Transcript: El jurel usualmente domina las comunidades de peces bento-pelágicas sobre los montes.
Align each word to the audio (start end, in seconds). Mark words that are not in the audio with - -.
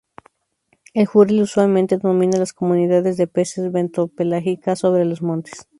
El 0.95 1.05
jurel 1.05 1.43
usualmente 1.43 1.99
domina 1.99 2.39
las 2.39 2.53
comunidades 2.53 3.17
de 3.17 3.27
peces 3.27 3.71
bento-pelágicas 3.71 4.79
sobre 4.79 5.05
los 5.05 5.21
montes. 5.21 5.67